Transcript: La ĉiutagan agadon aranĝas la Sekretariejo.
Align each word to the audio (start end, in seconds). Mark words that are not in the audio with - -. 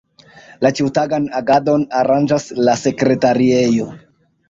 La 0.65 0.71
ĉiutagan 0.79 1.27
agadon 1.41 1.85
aranĝas 2.01 2.51
la 2.65 2.79
Sekretariejo. 2.89 3.93